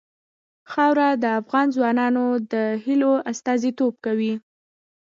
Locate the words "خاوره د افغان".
0.71-1.67